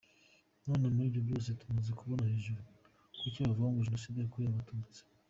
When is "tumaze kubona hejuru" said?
1.59-2.61